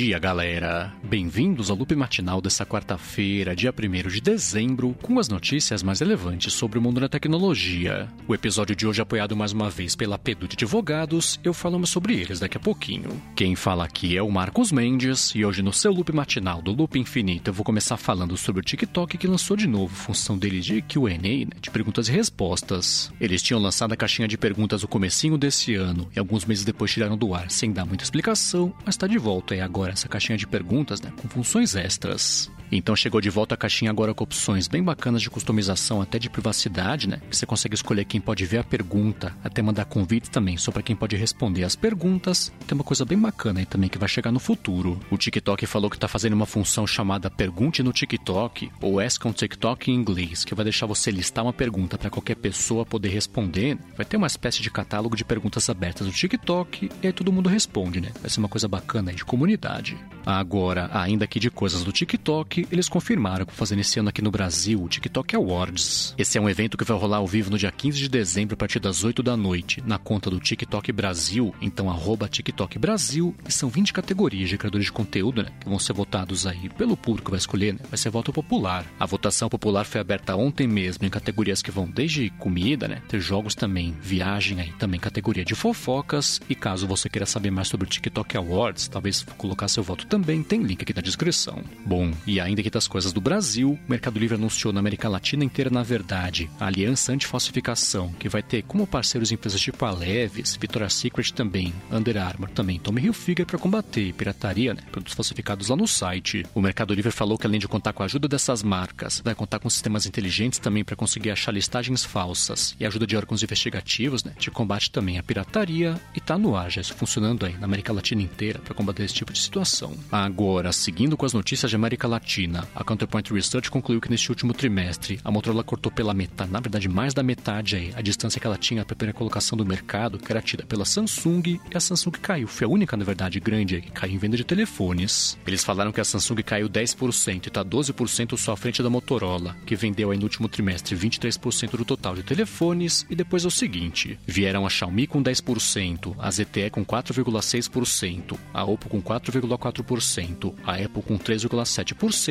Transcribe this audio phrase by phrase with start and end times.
[0.00, 0.96] dia, galera!
[1.10, 6.52] Bem-vindos ao loop matinal dessa quarta-feira, dia 1 de dezembro, com as notícias mais relevantes
[6.52, 8.08] sobre o mundo da tecnologia.
[8.28, 11.84] O episódio de hoje é apoiado mais uma vez pela Pedu de Advogados, eu falo
[11.84, 13.20] sobre eles daqui a pouquinho.
[13.34, 16.96] Quem fala aqui é o Marcos Mendes, e hoje no seu loop matinal do Loop
[16.96, 20.80] Infinito eu vou começar falando sobre o TikTok que lançou de novo função dele de
[20.80, 23.12] Q&A, né, de perguntas e respostas.
[23.20, 26.92] Eles tinham lançado a caixinha de perguntas no comecinho desse ano, e alguns meses depois
[26.92, 30.38] tiraram do ar sem dar muita explicação, mas está de volta aí agora essa caixinha
[30.38, 32.50] de perguntas, né, com funções extras.
[32.72, 36.30] Então chegou de volta a caixinha agora com opções bem bacanas de customização, até de
[36.30, 37.20] privacidade, né?
[37.28, 40.82] Que você consegue escolher quem pode ver a pergunta, até mandar convite também, só para
[40.82, 42.52] quem pode responder as perguntas.
[42.66, 45.00] Tem uma coisa bem bacana aí também que vai chegar no futuro.
[45.10, 49.32] O TikTok falou que tá fazendo uma função chamada Pergunte no TikTok, ou Ask on
[49.32, 53.78] TikTok em inglês, que vai deixar você listar uma pergunta para qualquer pessoa poder responder.
[53.96, 57.48] Vai ter uma espécie de catálogo de perguntas abertas no TikTok e aí todo mundo
[57.48, 58.12] responde, né?
[58.20, 59.96] Vai ser uma coisa bacana aí de comunidade.
[60.24, 64.30] Agora, ainda aqui de coisas do TikTok, eles confirmaram que fazendo esse ano aqui no
[64.30, 66.14] Brasil o TikTok Awards.
[66.18, 68.56] Esse é um evento que vai rolar ao vivo no dia 15 de dezembro a
[68.56, 73.52] partir das 8 da noite, na conta do TikTok Brasil, então arroba TikTok Brasil, e
[73.52, 77.26] são 20 categorias de criadores de conteúdo, né, que vão ser votados aí pelo público
[77.26, 78.84] que vai escolher, né, vai ser voto popular.
[78.98, 83.20] A votação popular foi aberta ontem mesmo em categorias que vão desde comida, né, ter
[83.20, 87.86] jogos também, viagem aí, também categoria de fofocas, e caso você queira saber mais sobre
[87.86, 91.62] o TikTok Awards, talvez colocar seu voto também, tem link aqui na descrição.
[91.84, 95.44] Bom, e ainda que das coisas do Brasil, o Mercado Livre anunciou na América Latina
[95.44, 100.56] inteira, na verdade, a Aliança Antifalsificação, que vai ter como parceiros empresas tipo a Leves,
[100.60, 105.76] Victoria's Secret também, Under Armour também, Tommy Hilfiger para combater pirataria, né, produtos falsificados lá
[105.76, 106.44] no site.
[106.54, 109.58] O Mercado Livre falou que além de contar com a ajuda dessas marcas, vai contar
[109.58, 114.32] com sistemas inteligentes também para conseguir achar listagens falsas e ajuda de órgãos investigativos, né,
[114.38, 117.92] de combate também à pirataria e tá no ar já isso funcionando aí na América
[117.92, 119.96] Latina inteira para combater esse tipo de situação.
[120.10, 122.39] Agora, seguindo com as notícias de América Latina,
[122.74, 126.88] a Counterpoint Research concluiu que neste último trimestre a Motorola cortou pela metade, na verdade
[126.88, 130.18] mais da metade aí, a distância que ela tinha para a primeira colocação do mercado,
[130.18, 132.48] que era tida pela Samsung, e a Samsung caiu.
[132.48, 135.38] Foi a única, na verdade, grande aí, que caiu em venda de telefones.
[135.46, 139.54] Eles falaram que a Samsung caiu 10% e está 12% só à frente da Motorola,
[139.66, 143.50] que vendeu aí no último trimestre 23% do total de telefones, e depois é o
[143.50, 150.74] seguinte, vieram a Xiaomi com 10%, a ZTE com 4,6%, a Oppo com 4,4%, a
[150.74, 152.29] Apple com 3,7%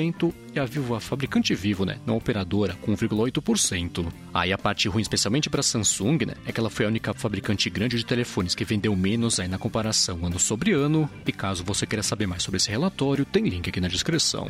[0.54, 4.08] e a Vivo, a fabricante Vivo, né, não operadora, com 1,8%.
[4.34, 7.14] Aí a parte ruim, especialmente para a Samsung, né, é que ela foi a única
[7.14, 11.10] fabricante grande de telefones que vendeu menos aí na comparação ano sobre ano.
[11.26, 14.50] E caso você queira saber mais sobre esse relatório, tem link aqui na descrição.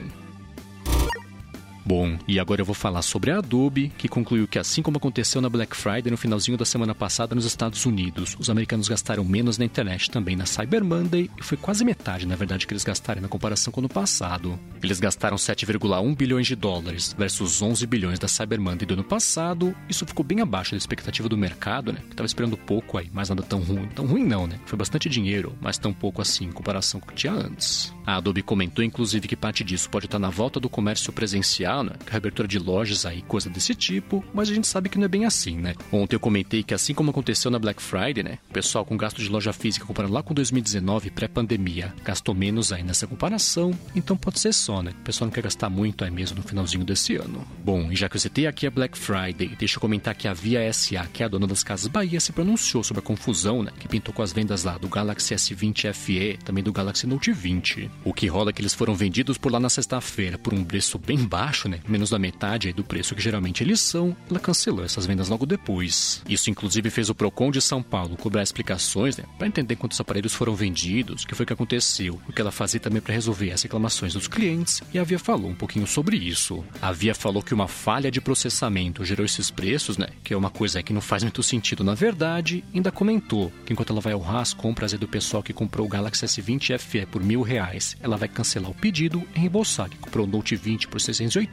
[1.89, 5.41] Bom, e agora eu vou falar sobre a Adobe, que concluiu que assim como aconteceu
[5.41, 9.57] na Black Friday no finalzinho da semana passada nos Estados Unidos, os americanos gastaram menos
[9.57, 13.23] na internet também na Cyber Monday, e foi quase metade, na verdade, que eles gastaram
[13.23, 14.59] na comparação com o ano passado.
[14.83, 19.75] Eles gastaram 7,1 bilhões de dólares versus 11 bilhões da Cyber Monday do ano passado.
[19.89, 22.01] Isso ficou bem abaixo da expectativa do mercado, né?
[22.01, 23.88] Que estava esperando pouco aí, mas nada tão ruim.
[23.95, 24.59] Tão ruim não, né?
[24.67, 27.91] Foi bastante dinheiro, mas tão pouco assim em comparação com o que tinha antes.
[28.05, 31.94] A Adobe comentou, inclusive, que parte disso pode estar na volta do comércio presencial, né?
[32.06, 35.06] Que é reabertura de lojas aí, coisa desse tipo, mas a gente sabe que não
[35.06, 35.75] é bem assim, né?
[35.91, 38.40] Ontem eu comentei que assim como aconteceu na Black Friday, né?
[38.50, 42.84] O pessoal com gasto de loja física comparando lá com 2019, pré-pandemia, gastou menos aí
[42.84, 44.91] nessa comparação, então pode ser só, né?
[44.91, 47.45] O pessoal não quer gastar muito aí mesmo no finalzinho desse ano.
[47.63, 50.34] Bom, e já que eu citei aqui a Black Friday, deixa eu comentar que a
[50.34, 53.72] Via SA, que é a dona das Casas Bahia, se pronunciou sobre a confusão, né?
[53.79, 57.90] Que pintou com as vendas lá do Galaxy S20 FE, também do Galaxy Note 20.
[58.03, 60.97] O que rola é que eles foram vendidos por lá na sexta-feira por um preço
[60.97, 61.80] bem baixo, né?
[61.88, 66.22] Menos da metade do preço que geralmente eles são, ela cancelou essas vendas logo depois.
[66.30, 69.25] Isso inclusive fez o Procon de São Paulo cobrar explicações, né?
[69.38, 72.80] Para entender quantos aparelhos foram vendidos, o que foi que aconteceu, o que ela fazia
[72.80, 76.64] também para resolver as reclamações dos clientes, e a Via falou um pouquinho sobre isso.
[76.81, 80.08] A Via falou que uma falha de processamento gerou esses preços, né?
[80.24, 83.91] Que é uma coisa que não faz muito sentido na verdade, ainda comentou que enquanto
[83.91, 87.41] ela vai honrar as compras do pessoal que comprou o Galaxy S20 FE por mil
[87.41, 91.48] reais, ela vai cancelar o pedido e reembolsar que comprou o Note 20 por 680.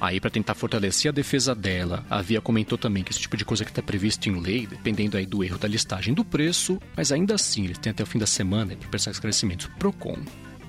[0.00, 3.44] Aí, para tentar fortalecer a defesa dela, a Via comentou também que esse tipo de
[3.44, 7.12] coisa que está previsto em lei, dependendo aí do erro da listagem do preço, mas
[7.12, 10.18] ainda assim eles têm até o fim da semana para prestar esclarecimentos pro Procon.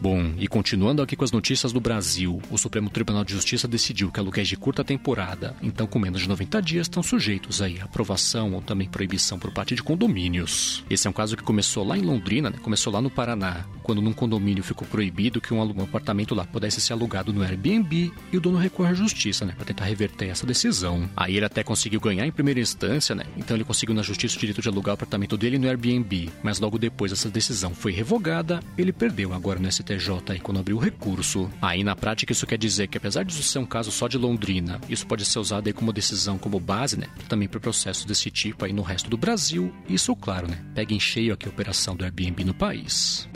[0.02, 4.12] Bom, e continuando aqui com as notícias do Brasil, o Supremo Tribunal de Justiça decidiu
[4.12, 7.84] que aluguéis de curta temporada, então com menos de 90 dias, estão sujeitos aí a
[7.84, 10.84] aprovação ou também proibição por parte de condomínios.
[10.90, 12.58] Esse é um caso que começou lá em Londrina, né?
[12.64, 16.82] começou lá no Paraná, quando num condomínio ficou proibido que um, um apartamento lá pudesse
[16.82, 20.48] ser alugado no Airbnb e o dono recorreu à justiça, né, para tentar reverter essa
[20.48, 21.08] decisão.
[21.16, 23.26] Aí ele até conseguiu ganhar em primeira instância, né?
[23.38, 26.60] Então ele conseguiu na justiça o direito de alugar o apartamento dele no Airbnb, mas
[26.60, 30.80] logo depois essa decisão foi revogada, ele perdeu agora no STF STJ quando abriu o
[30.80, 31.50] recurso.
[31.62, 34.18] Aí na prática isso quer dizer que apesar de isso ser um caso só de
[34.18, 37.08] Londrina, isso pode ser usado aí como decisão, como base, né?
[37.28, 39.74] Também para processos desse tipo aí no resto do Brasil.
[39.90, 40.64] Isso, claro, né?
[40.74, 43.28] Pega em cheio aqui a operação do Airbnb no país.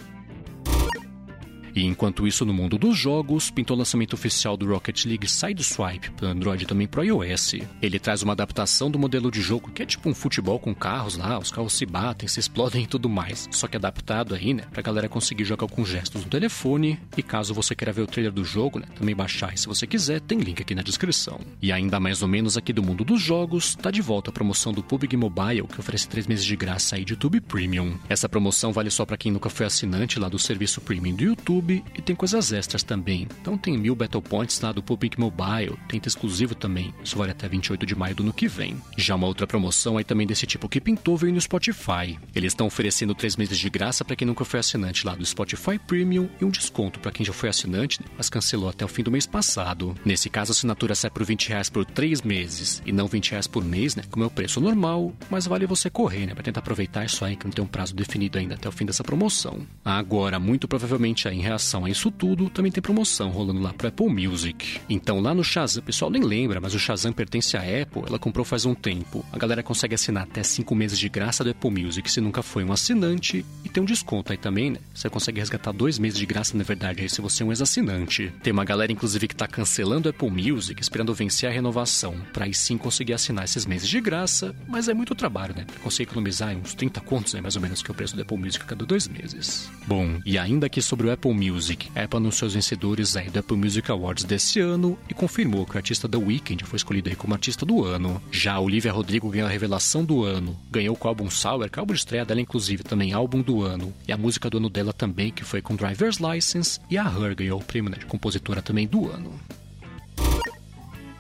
[1.76, 6.12] E enquanto isso, no mundo dos jogos, pintou o lançamento oficial do Rocket League Sideswipe
[6.12, 7.56] para Android e também para iOS.
[7.82, 11.18] Ele traz uma adaptação do modelo de jogo que é tipo um futebol com carros
[11.18, 13.48] lá, os carros se batem, se explodem e tudo mais.
[13.52, 16.98] Só que adaptado aí, né, pra galera conseguir jogar com gestos no telefone.
[17.18, 19.86] E caso você queira ver o trailer do jogo, né, também baixar e se você
[19.86, 21.40] quiser, tem link aqui na descrição.
[21.62, 24.72] E ainda mais ou menos aqui do mundo dos jogos, tá de volta a promoção
[24.72, 27.98] do PUBG Mobile, que oferece 3 meses de graça aí de YouTube Premium.
[28.08, 31.65] Essa promoção vale só para quem nunca foi assinante lá do serviço Premium do YouTube
[31.68, 33.28] E tem coisas extras também.
[33.42, 36.94] Então tem mil Battle Points lá do PUBG Mobile, tem exclusivo também.
[37.04, 38.78] Isso vale até 28 de maio do ano que vem.
[38.98, 42.20] Já uma outra promoção aí também desse tipo que pintou veio no Spotify.
[42.36, 45.80] Eles estão oferecendo 3 meses de graça para quem nunca foi assinante lá do Spotify
[45.80, 49.12] Premium e um desconto para quem já foi assinante, mas cancelou até o fim do
[49.12, 49.96] mês passado.
[50.06, 53.48] Nesse caso, a assinatura sai por 20 reais por 3 meses e não 20 reais
[53.48, 54.04] por mês, né?
[54.12, 56.34] Como é o preço normal, mas vale você correr, né?
[56.34, 58.86] Pra tentar aproveitar isso aí que não tem um prazo definido ainda até o fim
[58.86, 59.60] dessa promoção.
[59.84, 63.88] Agora, muito provavelmente aí em reação a isso tudo, também tem promoção rolando lá pro
[63.88, 64.80] Apple Music.
[64.90, 68.20] Então lá no Shazam, o pessoal nem lembra, mas o Shazam pertence à Apple, ela
[68.20, 69.26] comprou faz um tempo.
[69.32, 72.64] A galera consegue assinar até 5 meses de graça do Apple Music se nunca foi
[72.64, 73.46] um assinante.
[73.64, 74.80] E tem um desconto aí também, né?
[74.94, 78.32] Você consegue resgatar dois meses de graça, na verdade, aí se você é um ex-assinante.
[78.44, 82.46] Tem uma galera, inclusive, que tá cancelando o Apple Music, esperando vencer a renovação, pra
[82.46, 85.64] aí sim conseguir assinar esses meses de graça, mas é muito trabalho, né?
[85.66, 87.42] Pra conseguir economizar uns 30 contos, né?
[87.42, 89.70] Mais ou menos, que é o preço do Apple Music a cada dois meses.
[89.88, 93.40] Bom, e ainda aqui sobre o Apple Music, a Apple anunciou os vencedores aí do
[93.40, 97.16] Apple Music Awards desse ano e confirmou que o artista The Weeknd foi escolhido aí
[97.16, 98.22] como artista do ano.
[98.32, 101.82] Já Olivia Rodrigo ganhou a revelação do ano, ganhou com o álbum Sour, que é
[101.82, 103.94] o álbum de estreia dela, inclusive, também álbum do ano.
[104.08, 106.80] E a música do ano dela também, que foi com Driver's License.
[106.90, 109.34] E a Her ganhou o prêmio né, de compositora também do ano.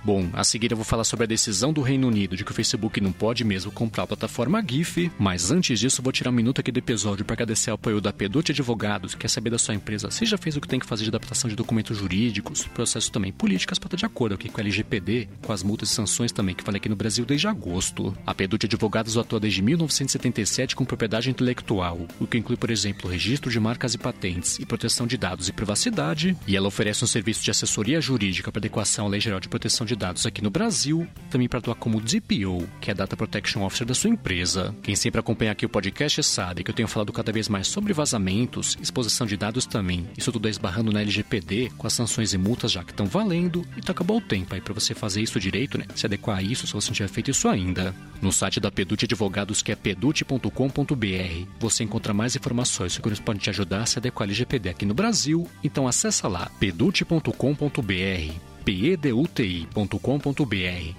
[0.05, 2.53] Bom, a seguir eu vou falar sobre a decisão do Reino Unido de que o
[2.53, 6.61] Facebook não pode mesmo comprar a plataforma GIF, mas antes disso vou tirar um minuto
[6.61, 9.73] aqui do episódio para agradecer ao apoio da Pedute Advogados, que quer saber da sua
[9.73, 13.09] empresa se já fez o que tem que fazer de adaptação de documentos jurídicos, processos
[13.09, 16.31] também políticas para estar de acordo aqui com a LGPD, com as multas e sanções
[16.31, 18.15] também que falei aqui no Brasil desde agosto.
[18.27, 23.49] A Pedute Advogados atua desde 1977 com propriedade intelectual, o que inclui, por exemplo, registro
[23.49, 27.43] de marcas e patentes e proteção de dados e privacidade, e ela oferece um serviço
[27.43, 30.49] de assessoria jurídica para adequação à Lei Geral de Proteção de de dados aqui no
[30.51, 34.75] Brasil, também para atuar como DPO, que é Data Protection Officer da sua empresa.
[34.83, 37.93] Quem sempre acompanha aqui o podcast sabe que eu tenho falado cada vez mais sobre
[37.93, 40.05] vazamentos, exposição de dados também.
[40.17, 43.65] Isso tudo é esbarrando na LGPD, com as sanções e multas já que estão valendo,
[43.77, 45.85] e tá acabou o tempo aí para você fazer isso direito, né?
[45.95, 47.95] Se adequar a isso se você não tiver feito isso ainda.
[48.21, 53.41] No site da Pedute Advogados, que é pedute.com.br, você encontra mais informações sobre como podem
[53.41, 55.47] te ajudar a se adequar à LGPD aqui no Brasil.
[55.63, 59.75] Então acessa lá pedute.com.br peduti.com.br.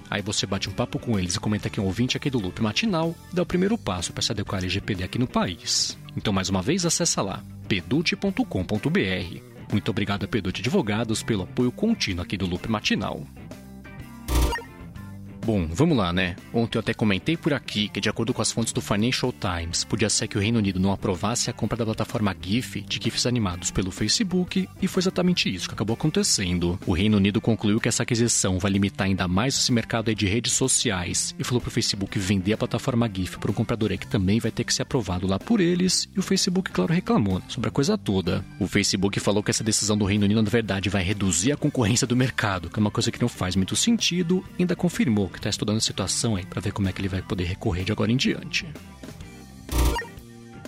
[0.09, 2.39] Aí você bate um papo com eles e comenta que é um ouvinte aqui do
[2.39, 5.97] Loop Matinal, dá o primeiro passo para se adequar ao LGPD aqui no país.
[6.15, 9.41] Então, mais uma vez, acessa lá, pedute.com.br.
[9.71, 13.21] Muito obrigado a Pedute Advogados pelo apoio contínuo aqui do Loop Matinal.
[15.47, 16.35] Bom, vamos lá, né?
[16.53, 19.85] Ontem eu até comentei por aqui que, de acordo com as fontes do Financial Times,
[19.85, 23.25] podia ser que o Reino Unido não aprovasse a compra da plataforma GIF de GIFs
[23.25, 26.77] animados pelo Facebook, e foi exatamente isso que acabou acontecendo.
[26.85, 30.51] O Reino Unido concluiu que essa aquisição vai limitar ainda mais esse mercado de redes
[30.51, 34.41] sociais e falou para o Facebook vender a plataforma GIF para um comprador que também
[34.41, 37.71] vai ter que ser aprovado lá por eles, e o Facebook, claro, reclamou sobre a
[37.71, 38.43] coisa toda.
[38.59, 42.05] O Facebook falou que essa decisão do Reino Unido, na verdade, vai reduzir a concorrência
[42.05, 45.49] do mercado, que é uma coisa que não faz muito sentido, ainda confirmou que está
[45.49, 48.11] estudando a situação aí para ver como é que ele vai poder recorrer de agora
[48.11, 48.65] em diante.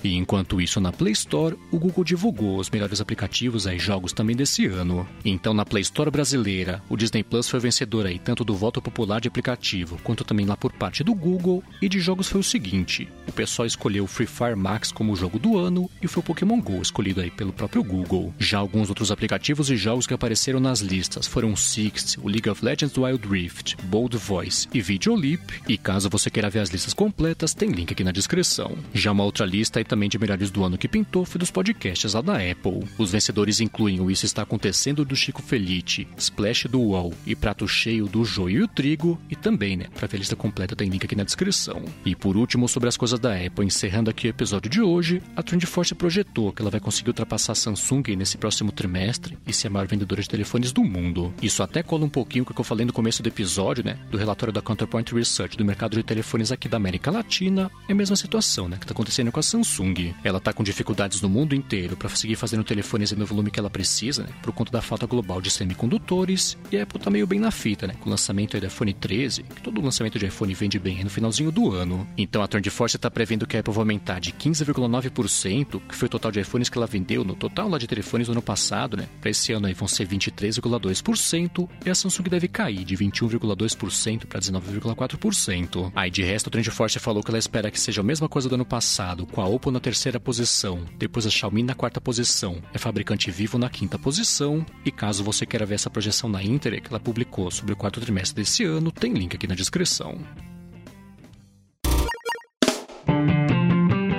[0.04, 4.36] E enquanto isso, na Play Store, o Google divulgou os melhores aplicativos e jogos também
[4.36, 5.08] desse ano.
[5.24, 9.20] Então, na Play Store brasileira, o Disney Plus foi vencedor aí tanto do voto popular
[9.20, 11.64] de aplicativo, quanto também lá por parte do Google.
[11.82, 15.58] E de jogos foi o seguinte: o pessoal escolheu Free Fire Max como jogo do
[15.58, 18.34] ano e foi o Pokémon Go escolhido aí pelo próprio Google.
[18.40, 22.64] Já alguns outros aplicativos e jogos que apareceram nas listas foram Six, o League of
[22.64, 25.42] Legends Wild Rift, Bold Voice e Videolip.
[25.68, 28.78] E caso você queira ver as listas completas, tem link aqui na descrição.
[28.94, 32.22] Já uma outra lista também de melhores do ano que pintou foi dos podcasts lá
[32.22, 32.88] da Apple.
[32.98, 37.68] Os vencedores incluem o Isso Está Acontecendo do Chico Felite, Splash do UOL e Prato
[37.68, 40.90] Cheio do Joio e o Trigo, e também, né, pra ver a lista completa tem
[40.90, 41.84] link aqui na descrição.
[42.06, 45.42] E por último, sobre as coisas da Apple, encerrando aqui o episódio de hoje, a
[45.42, 49.72] TrendForce projetou que ela vai conseguir ultrapassar a Samsung nesse próximo trimestre e ser a
[49.72, 51.34] maior vendedora de telefones do mundo.
[51.42, 53.98] Isso até cola um pouquinho com o que eu falei no começo do episódio, né,
[54.12, 57.72] do relatório da Counterpoint Research do mercado de telefones aqui da América Latina.
[57.88, 60.14] É a mesma situação, né, que tá acontecendo com a Samsung Samsung.
[60.24, 63.60] Ela tá com dificuldades no mundo inteiro para conseguir fazer no telefone no volume que
[63.60, 64.30] ela precisa, né?
[64.42, 66.58] Por conta da falta global de semicondutores.
[66.72, 67.96] E a Apple tá meio bem na fita, né?
[68.00, 71.52] Com o lançamento do iPhone 13, que todo lançamento de iPhone vende bem no finalzinho
[71.52, 72.08] do ano.
[72.18, 76.10] Então a TrendForce está prevendo que a Apple vai aumentar de 15,9%, que foi o
[76.10, 79.08] total de iPhones que ela vendeu no total lá de telefones do ano passado, né?
[79.22, 84.40] Para esse ano aí vão ser 23,2% e a Samsung deve cair de 21,2% para
[84.40, 85.92] 19,4%.
[85.96, 88.56] Aí de resto, a TrendForce falou que ela espera que seja a mesma coisa do
[88.56, 92.78] ano passado, com a Oppo na terceira posição, depois a Xiaomi na quarta posição, é
[92.78, 94.66] fabricante Vivo na quinta posição.
[94.86, 98.00] E caso você queira ver essa projeção na Inter que ela publicou sobre o quarto
[98.02, 100.20] trimestre desse ano, tem link aqui na descrição.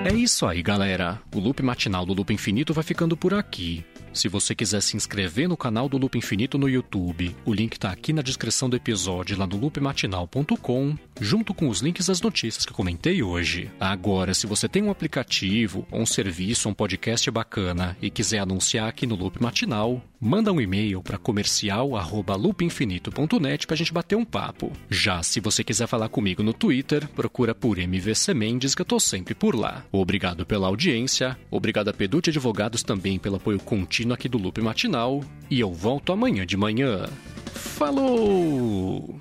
[0.05, 1.21] É isso aí, galera.
[1.35, 3.85] O loop matinal do Loop Infinito vai ficando por aqui.
[4.13, 7.91] Se você quiser se inscrever no canal do Loop Infinito no YouTube, o link está
[7.91, 12.73] aqui na descrição do episódio lá no loopmatinal.com, junto com os links das notícias que
[12.73, 13.71] comentei hoje.
[13.79, 19.07] Agora, se você tem um aplicativo, um serviço, um podcast bacana e quiser anunciar aqui
[19.07, 24.73] no Loop Matinal, manda um e-mail para comercial@loopinfinito.net para a gente bater um papo.
[24.89, 29.01] Já se você quiser falar comigo no Twitter, procura por MVC Mendes que eu tô
[29.01, 29.85] sempre por lá.
[29.91, 35.25] Obrigado pela audiência, obrigado a Pedute Advogados também pelo apoio contínuo aqui do Loop Matinal
[35.51, 37.09] e eu volto amanhã de manhã.
[37.55, 39.21] Falou!